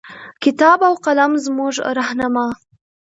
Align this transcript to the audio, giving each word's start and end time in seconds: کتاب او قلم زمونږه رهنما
کتاب 0.43 0.79
او 0.89 0.93
قلم 1.05 1.31
زمونږه 1.43 1.83
رهنما 1.97 2.47